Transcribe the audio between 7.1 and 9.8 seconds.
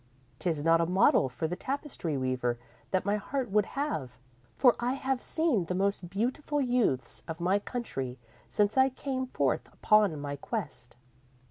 of my country since I came forth